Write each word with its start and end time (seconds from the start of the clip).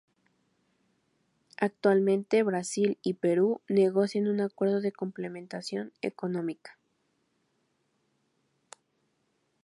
Actualmente, 1.57 2.41
Brasil 2.41 2.97
y 3.03 3.13
Perú 3.13 3.61
negocian 3.69 4.27
un 4.29 4.41
Acuerdo 4.41 4.81
de 4.81 4.91
Complementación 4.91 5.93
Económica. 6.01 6.79